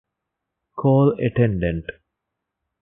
[0.79, 1.89] ކޯލް އެޓެންޑެންޓް